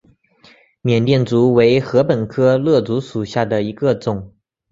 [0.81, 4.33] 缅甸竹为禾本科簕竹属下的一个种。